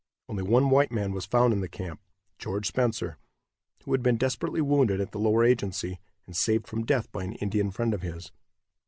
[0.27, 2.01] Only one white man was found in the camp,
[2.39, 3.19] George Spencer,
[3.85, 7.33] who had been desperately wounded at the Lower Agency, and saved from death by an
[7.35, 8.31] Indian friend of his.